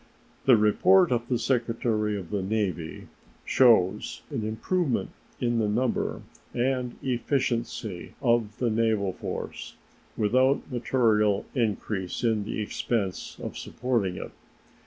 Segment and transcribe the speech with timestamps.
[0.45, 3.05] The report of the Secretary of the Navy
[3.45, 6.23] shows an improvement in the number
[6.55, 9.75] and efficiency of the naval force,
[10.17, 14.31] without material increase in the expense of supporting it.